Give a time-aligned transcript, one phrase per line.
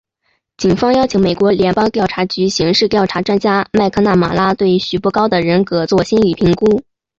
[0.57, 6.81] 警方邀请美国联邦调查局刑事调查专家麦克纳马拉对徐步高的人格作心理评估。